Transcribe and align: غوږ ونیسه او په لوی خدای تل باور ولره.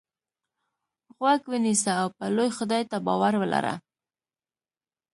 غوږ 1.17 1.41
ونیسه 1.51 1.91
او 2.01 2.07
په 2.17 2.25
لوی 2.35 2.49
خدای 2.57 2.81
تل 2.89 3.01
باور 3.07 3.33
ولره. 3.37 3.75